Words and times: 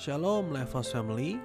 Shalom 0.00 0.48
Levos 0.48 0.96
Family. 0.96 1.36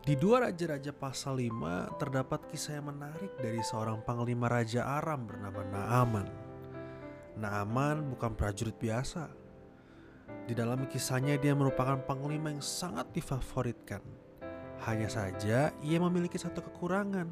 Di 0.00 0.16
dua 0.16 0.48
Raja-Raja 0.48 0.88
pasal 0.88 1.36
5 1.36 2.00
terdapat 2.00 2.48
kisah 2.48 2.80
yang 2.80 2.88
menarik 2.88 3.36
dari 3.36 3.60
seorang 3.60 4.00
panglima 4.08 4.48
Raja 4.48 4.88
Aram 4.96 5.28
bernama 5.28 5.60
Naaman. 5.68 6.28
Naaman 7.36 8.08
bukan 8.08 8.32
prajurit 8.32 8.72
biasa. 8.72 9.28
Di 10.48 10.56
dalam 10.56 10.88
kisahnya 10.88 11.36
dia 11.36 11.52
merupakan 11.52 12.00
panglima 12.08 12.48
yang 12.48 12.64
sangat 12.64 13.12
difavoritkan. 13.12 14.00
Hanya 14.88 15.12
saja 15.12 15.68
ia 15.84 15.98
memiliki 16.00 16.40
satu 16.40 16.64
kekurangan 16.64 17.28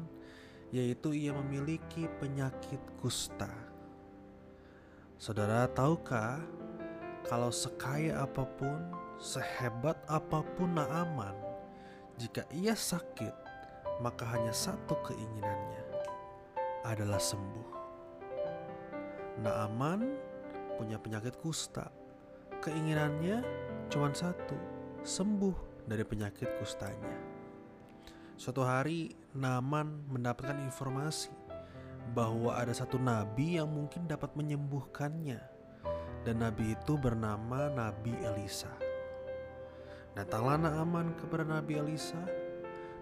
Yaitu 0.69 1.17
ia 1.17 1.33
memiliki 1.33 2.05
penyakit 2.21 2.77
kusta. 3.01 3.49
Saudara 5.17 5.65
tahukah 5.65 6.45
kalau 7.27 7.51
sekaya 7.51 8.23
apa 8.23 8.47
pun, 8.55 8.79
sehebat 9.19 9.99
apa 10.07 10.39
pun 10.55 10.79
Naaman, 10.79 11.35
jika 12.15 12.47
ia 12.55 12.71
sakit, 12.71 13.35
maka 13.99 14.23
hanya 14.31 14.55
satu 14.55 14.95
keinginannya 15.03 15.83
adalah 16.87 17.19
sembuh. 17.19 17.69
Naaman 19.43 20.07
punya 20.79 20.95
penyakit 20.95 21.35
kusta. 21.43 21.91
Keinginannya 22.63 23.43
cuma 23.91 24.09
satu, 24.15 24.55
sembuh 25.03 25.83
dari 25.83 26.07
penyakit 26.07 26.47
kustanya. 26.63 27.35
Suatu 28.39 28.63
hari 28.63 29.11
Naaman 29.35 30.07
mendapatkan 30.07 30.63
informasi 30.63 31.35
bahwa 32.15 32.55
ada 32.55 32.71
satu 32.71 32.95
nabi 32.95 33.59
yang 33.59 33.67
mungkin 33.67 34.07
dapat 34.07 34.31
menyembuhkannya 34.39 35.56
dan 36.27 36.43
nabi 36.43 36.75
itu 36.75 36.99
bernama 36.99 37.71
Nabi 37.71 38.11
Elisa. 38.19 38.67
Datanglah 40.11 40.59
Naaman 40.59 41.15
kepada 41.15 41.47
Nabi 41.47 41.79
Elisa 41.79 42.19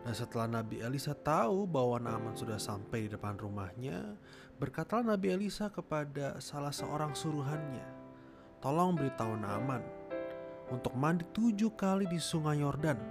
dan 0.05 0.13
setelah 0.13 0.61
Nabi 0.61 0.85
Elisa 0.85 1.17
tahu 1.17 1.65
bahwa 1.65 1.97
Naaman 1.97 2.37
sudah 2.37 2.61
sampai 2.61 3.09
di 3.09 3.17
depan 3.17 3.33
rumahnya, 3.33 4.13
berkatalah 4.61 5.17
Nabi 5.17 5.33
Elisa 5.33 5.73
kepada 5.73 6.37
salah 6.37 6.69
seorang 6.69 7.17
suruhannya, 7.17 7.81
"Tolong 8.61 8.93
beritahu 8.93 9.33
Naaman 9.33 9.81
untuk 10.69 10.93
mandi 10.93 11.25
tujuh 11.33 11.73
kali 11.73 12.05
di 12.05 12.21
sungai 12.21 12.61
Yordan, 12.61 13.01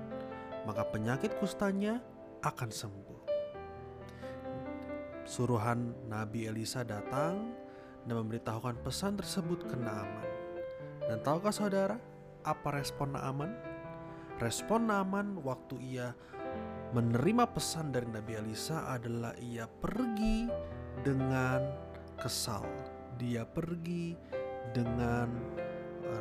maka 0.62 0.86
penyakit 0.94 1.34
kustanya 1.42 1.98
akan 2.46 2.70
sembuh." 2.70 3.20
Suruhan 5.26 6.06
Nabi 6.06 6.46
Elisa 6.46 6.86
datang 6.86 7.63
dan 8.04 8.14
memberitahukan 8.20 8.80
pesan 8.84 9.16
tersebut 9.16 9.64
ke 9.68 9.76
Naaman. 9.76 10.28
Dan 11.04 11.20
tahukah 11.20 11.52
saudara 11.52 11.96
apa 12.44 12.68
respon 12.76 13.16
Naaman? 13.16 13.52
Respon 14.40 14.88
Naaman 14.88 15.40
waktu 15.40 15.80
ia 15.80 16.12
menerima 16.94 17.50
pesan 17.50 17.90
dari 17.90 18.06
Nabi 18.06 18.38
Elisa 18.38 18.86
adalah 18.86 19.34
ia 19.40 19.66
pergi 19.66 20.48
dengan 21.02 21.64
kesal. 22.20 22.64
Dia 23.18 23.46
pergi 23.46 24.14
dengan 24.74 25.28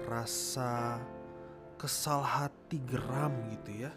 rasa 0.07 1.01
kesal 1.77 2.23
hati 2.23 2.79
geram 2.85 3.33
gitu 3.53 3.85
ya. 3.85 3.91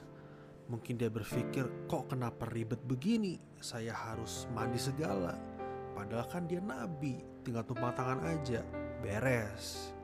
Mungkin 0.66 0.98
dia 0.98 1.06
berpikir 1.06 1.86
kok 1.86 2.10
kenapa 2.10 2.50
ribet 2.50 2.82
begini? 2.82 3.38
Saya 3.62 3.94
harus 3.94 4.50
mandi 4.50 4.82
segala. 4.82 5.55
Padahal 5.96 6.28
kan 6.28 6.44
dia 6.44 6.60
nabi, 6.60 7.24
tinggal 7.40 7.64
tumpang 7.64 7.96
tangan 7.96 8.20
aja, 8.28 8.60
beres. 9.00 9.96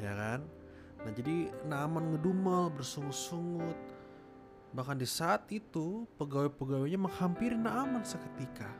Ya 0.00 0.16
kan? 0.16 0.40
Nah 1.04 1.12
jadi 1.12 1.52
Naaman 1.68 2.16
ngedumel, 2.16 2.72
bersungut-sungut. 2.72 3.76
Bahkan 4.72 4.96
di 4.96 5.04
saat 5.04 5.44
itu 5.52 6.08
pegawai-pegawainya 6.16 6.96
menghampiri 6.96 7.60
Naaman 7.60 8.00
seketika. 8.08 8.72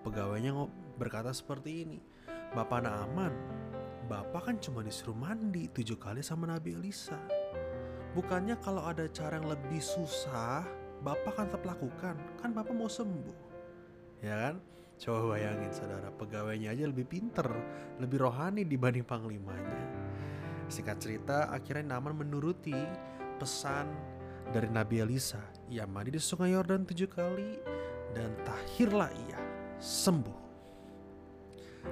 Pegawainya 0.00 0.56
berkata 0.96 1.28
seperti 1.36 1.84
ini, 1.84 1.98
Bapak 2.56 2.88
Naaman, 2.88 3.32
Bapak 4.08 4.48
kan 4.48 4.56
cuma 4.60 4.80
disuruh 4.80 5.16
mandi 5.16 5.68
tujuh 5.72 6.00
kali 6.00 6.24
sama 6.24 6.48
Nabi 6.48 6.76
Elisa. 6.76 7.20
Bukannya 8.16 8.54
kalau 8.62 8.84
ada 8.86 9.08
cara 9.10 9.40
yang 9.40 9.48
lebih 9.48 9.80
susah, 9.82 10.64
Bapak 11.04 11.36
kan 11.36 11.46
tetap 11.52 11.64
lakukan. 11.66 12.14
Kan 12.40 12.52
Bapak 12.52 12.72
mau 12.76 12.88
sembuh. 12.88 13.36
Ya 14.22 14.36
kan? 14.48 14.54
Coba 14.94 15.34
bayangin 15.34 15.74
saudara, 15.74 16.08
pegawainya 16.14 16.70
aja 16.70 16.86
lebih 16.86 17.04
pinter, 17.04 17.48
lebih 17.98 18.22
rohani 18.22 18.62
dibanding 18.62 19.02
panglimanya. 19.02 19.82
Singkat 20.70 20.96
cerita, 21.02 21.50
akhirnya 21.50 21.94
Naaman 21.94 22.24
menuruti 22.24 22.76
pesan 23.36 23.90
dari 24.54 24.70
Nabi 24.70 25.02
Elisa. 25.02 25.42
Ia 25.68 25.84
mandi 25.84 26.14
di 26.14 26.22
sungai 26.22 26.54
Yordan 26.54 26.86
tujuh 26.86 27.10
kali 27.10 27.58
dan 28.14 28.32
tahirlah 28.46 29.10
ia 29.28 29.40
sembuh. 29.82 30.40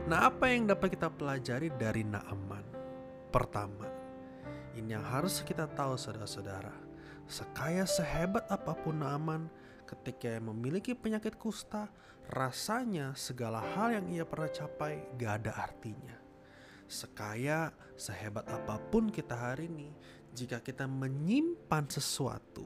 Nah 0.09 0.33
apa 0.33 0.49
yang 0.49 0.71
dapat 0.71 0.97
kita 0.97 1.13
pelajari 1.13 1.69
dari 1.77 2.07
Naaman? 2.07 2.65
Pertama, 3.29 3.89
ini 4.73 4.97
yang 4.97 5.05
harus 5.05 5.45
kita 5.45 5.69
tahu 5.69 5.97
saudara-saudara. 6.01 6.73
Sekaya 7.29 7.84
sehebat 7.84 8.49
apa 8.49 8.73
pun 8.77 9.01
Naaman, 9.01 9.49
ketika 9.92 10.41
memiliki 10.41 10.97
penyakit 10.97 11.36
kusta, 11.36 11.92
rasanya 12.32 13.12
segala 13.12 13.60
hal 13.76 14.00
yang 14.00 14.06
ia 14.08 14.25
pernah 14.25 14.48
capai 14.48 15.04
gak 15.20 15.44
ada 15.44 15.53
artinya. 15.69 16.16
Sekaya, 16.88 17.72
sehebat 17.97 18.48
apa 18.48 18.80
pun 18.88 19.12
kita 19.12 19.36
hari 19.36 19.69
ini, 19.69 19.92
jika 20.32 20.64
kita 20.64 20.88
menyimpan 20.88 21.88
sesuatu, 21.92 22.64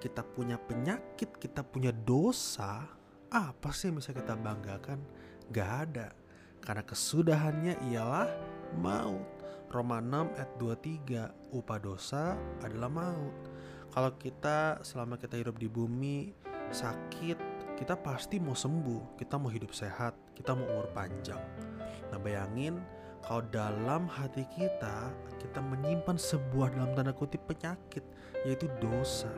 kita 0.00 0.24
punya 0.24 0.56
penyakit, 0.56 1.36
kita 1.36 1.60
punya 1.60 1.92
dosa, 1.92 2.88
apa 3.32 3.68
sih 3.72 3.92
yang 3.92 4.00
bisa 4.00 4.16
kita 4.16 4.36
banggakan? 4.36 5.00
Gak 5.52 5.70
ada. 5.88 6.08
Karena 6.64 6.84
kesudahannya 6.84 7.74
ialah 7.92 8.28
maut. 8.80 9.28
Roma 9.72 10.04
6 10.04 10.36
ayat 10.36 10.52
23, 10.60 11.56
upah 11.56 11.80
dosa 11.80 12.36
adalah 12.60 12.92
maut. 12.92 13.36
Kalau 13.92 14.12
kita 14.20 14.80
selama 14.84 15.16
kita 15.16 15.40
hidup 15.40 15.56
di 15.56 15.68
bumi 15.68 16.32
sakit, 16.72 17.38
kita 17.76 17.94
pasti 18.00 18.40
mau 18.40 18.56
sembuh, 18.56 19.16
kita 19.20 19.36
mau 19.36 19.52
hidup 19.52 19.72
sehat, 19.76 20.16
kita 20.32 20.56
mau 20.56 20.64
umur 20.68 20.88
panjang. 20.96 21.40
Nah 22.08 22.18
bayangin 22.20 22.80
kalau 23.22 23.46
dalam 23.54 24.10
hati 24.10 24.42
kita 24.50 25.14
kita 25.38 25.62
menyimpan 25.62 26.18
sebuah 26.18 26.74
dalam 26.74 26.90
tanda 26.98 27.14
kutip 27.14 27.44
penyakit 27.46 28.02
yaitu 28.42 28.66
dosa. 28.82 29.30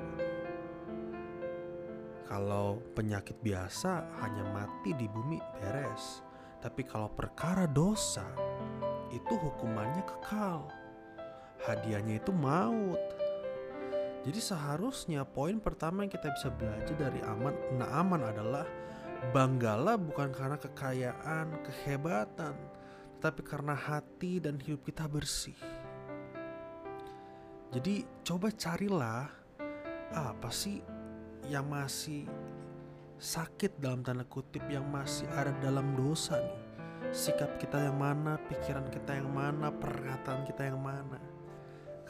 Kalau 2.25 2.81
penyakit 2.97 3.37
biasa 3.45 4.09
hanya 4.25 4.45
mati 4.51 4.97
di 4.97 5.07
bumi 5.07 5.39
beres. 5.61 6.25
Tapi 6.65 6.81
kalau 6.89 7.13
perkara 7.13 7.69
dosa 7.69 8.25
itu 9.13 9.37
hukumannya 9.37 10.01
kekal. 10.09 10.65
Hadiahnya 11.61 12.19
itu 12.25 12.33
maut. 12.33 13.24
Jadi 14.25 14.41
seharusnya 14.41 15.29
poin 15.29 15.61
pertama 15.61 16.01
yang 16.01 16.13
kita 16.13 16.33
bisa 16.33 16.49
belajar 16.49 16.97
dari 16.97 17.21
aman 17.29 17.53
Naaman 17.77 18.25
adalah 18.25 18.65
banggalah 19.37 20.01
bukan 20.01 20.33
karena 20.33 20.57
kekayaan, 20.57 21.61
kehebatan, 21.61 22.57
tetapi 23.21 23.41
karena 23.45 23.77
hati 23.77 24.41
dan 24.41 24.57
hidup 24.57 24.81
kita 24.89 25.05
bersih. 25.05 25.57
Jadi 27.69 28.05
coba 28.25 28.49
carilah 28.49 29.29
apa 30.17 30.49
sih 30.49 30.81
yang 31.53 31.69
masih 31.69 32.25
sakit 33.21 33.77
dalam 33.77 34.01
tanda 34.01 34.25
kutip 34.25 34.65
yang 34.73 34.89
masih 34.89 35.29
ada 35.37 35.53
dalam 35.61 35.93
dosa 35.97 36.41
nih. 36.41 36.61
Sikap 37.13 37.61
kita 37.61 37.77
yang 37.77 38.01
mana, 38.01 38.41
pikiran 38.49 38.89
kita 38.89 39.21
yang 39.21 39.29
mana, 39.29 39.69
perkataan 39.69 40.49
kita 40.49 40.73
yang 40.73 40.81
mana. 40.81 41.34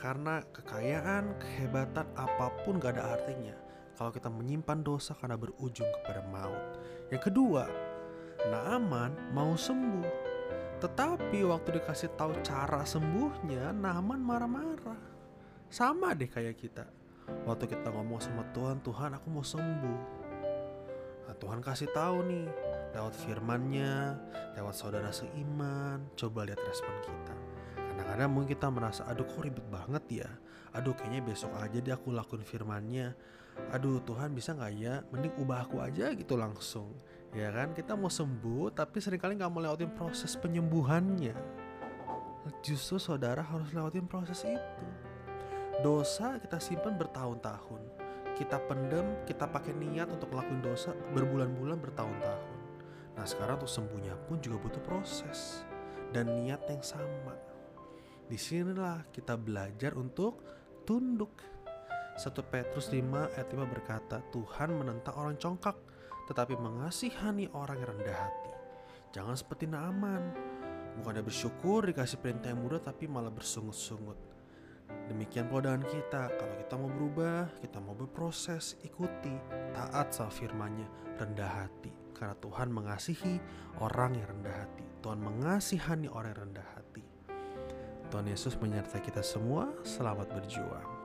Karena 0.04 0.44
kekayaan, 0.52 1.40
kehebatan 1.40 2.04
apa 2.12 2.52
pun 2.60 2.76
gak 2.76 3.00
ada 3.00 3.16
artinya 3.16 3.56
kalau 3.94 4.10
kita 4.10 4.28
menyimpan 4.28 4.82
dosa 4.82 5.16
karena 5.16 5.38
berujung 5.38 5.86
kepada 6.00 6.20
maut. 6.28 6.76
Yang 7.08 7.30
kedua, 7.30 7.64
Naaman 8.50 9.32
mau 9.32 9.54
sembuh. 9.54 10.36
Tetapi 10.82 11.46
waktu 11.48 11.80
dikasih 11.80 12.12
tahu 12.18 12.36
cara 12.44 12.84
sembuhnya, 12.84 13.72
Naaman 13.72 14.20
marah-marah. 14.20 15.00
Sama 15.70 16.12
deh 16.12 16.28
kayak 16.28 16.58
kita. 16.58 16.84
Waktu 17.48 17.64
kita 17.72 17.88
ngomong 17.88 18.20
sama 18.20 18.44
Tuhan, 18.52 18.84
Tuhan 18.84 19.16
aku 19.16 19.26
mau 19.32 19.46
sembuh. 19.46 20.00
Nah, 21.24 21.34
Tuhan 21.40 21.64
kasih 21.64 21.88
tahu 21.96 22.28
nih 22.28 22.46
lewat 22.92 23.14
firmannya, 23.16 23.94
lewat 24.60 24.74
saudara 24.76 25.08
seiman. 25.08 26.04
Coba 26.12 26.44
lihat 26.44 26.60
respon 26.60 26.92
kita. 27.00 27.53
Kadang-kadang 27.94 28.30
mungkin 28.34 28.50
kita 28.58 28.68
merasa, 28.74 29.06
aduh 29.06 29.22
kok 29.22 29.46
ribet 29.46 29.62
banget 29.70 30.26
ya. 30.26 30.30
Aduh 30.74 30.98
kayaknya 30.98 31.22
besok 31.22 31.54
aja 31.62 31.78
deh 31.78 31.94
aku 31.94 32.10
lakuin 32.10 32.42
firmannya. 32.42 33.14
Aduh 33.70 34.02
Tuhan 34.02 34.34
bisa 34.34 34.50
nggak 34.58 34.72
ya? 34.74 35.06
Mending 35.14 35.38
ubah 35.38 35.62
aku 35.62 35.78
aja 35.78 36.10
gitu 36.10 36.34
langsung. 36.34 36.98
Ya 37.30 37.54
kan 37.54 37.70
kita 37.70 37.94
mau 37.94 38.10
sembuh 38.10 38.74
tapi 38.74 38.98
sering 38.98 39.22
kali 39.22 39.38
nggak 39.38 39.50
mau 39.50 39.62
lewatin 39.62 39.94
proses 39.94 40.34
penyembuhannya. 40.34 41.34
Justru 42.66 42.98
saudara 42.98 43.46
harus 43.46 43.70
lewatin 43.70 44.10
proses 44.10 44.42
itu. 44.42 44.86
Dosa 45.78 46.42
kita 46.42 46.58
simpan 46.58 46.98
bertahun-tahun. 46.98 47.82
Kita 48.34 48.58
pendem, 48.66 49.14
kita 49.30 49.46
pakai 49.46 49.70
niat 49.78 50.10
untuk 50.10 50.34
ngelakuin 50.34 50.58
dosa 50.58 50.90
berbulan-bulan 51.14 51.78
bertahun-tahun. 51.78 52.54
Nah 53.14 53.22
sekarang 53.22 53.62
untuk 53.62 53.70
sembuhnya 53.70 54.18
pun 54.26 54.42
juga 54.42 54.58
butuh 54.58 54.82
proses 54.82 55.62
dan 56.10 56.34
niat 56.34 56.58
yang 56.66 56.82
sama. 56.82 57.53
Di 58.24 58.40
sinilah 58.40 59.12
kita 59.12 59.36
belajar 59.36 59.92
untuk 60.00 60.40
tunduk. 60.88 61.32
1 62.14 62.30
Petrus 62.46 62.88
5 62.94 63.34
ayat 63.36 63.48
5 63.50 63.66
berkata, 63.68 64.22
Tuhan 64.30 64.70
menentang 64.72 65.18
orang 65.18 65.36
congkak, 65.36 65.76
tetapi 66.30 66.54
mengasihani 66.56 67.50
orang 67.52 67.82
yang 67.82 67.90
rendah 67.98 68.16
hati. 68.16 68.52
Jangan 69.12 69.36
seperti 69.36 69.66
Naaman, 69.66 70.22
bukannya 70.98 71.26
bersyukur 71.26 71.84
dikasih 71.84 72.22
perintah 72.22 72.54
yang 72.54 72.62
mudah 72.62 72.80
tapi 72.80 73.10
malah 73.10 73.30
bersungut-sungut. 73.30 74.16
Demikian 75.10 75.52
pula 75.52 75.68
dengan 75.68 75.84
kita, 75.84 76.32
kalau 76.38 76.54
kita 76.56 76.74
mau 76.80 76.88
berubah, 76.88 77.50
kita 77.60 77.78
mau 77.82 77.92
berproses, 77.92 78.78
ikuti, 78.86 79.36
taat 79.76 80.16
sama 80.16 80.32
firmannya, 80.32 80.88
rendah 81.20 81.50
hati. 81.50 81.92
Karena 82.14 82.34
Tuhan 82.40 82.72
mengasihi 82.72 83.36
orang 83.84 84.16
yang 84.16 84.26
rendah 84.38 84.54
hati. 84.54 84.84
Tuhan 85.02 85.20
mengasihani 85.20 86.08
orang 86.08 86.32
yang 86.32 86.42
rendah 86.48 86.68
hati. 86.72 87.13
Tuhan 88.14 88.30
Yesus 88.30 88.54
menyertai 88.62 89.02
kita 89.02 89.26
semua, 89.26 89.74
selamat 89.82 90.30
berjuang. 90.38 91.03